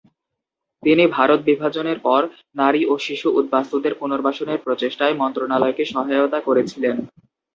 [0.83, 2.21] তিনি ভারত বিভাজনের পর
[2.55, 6.95] নারী ও শিশু উদ্বাস্তুদের পুনর্বাসনের প্রচেষ্টায় মন্ত্রণালয়কে সহায়তা করেছিলেন।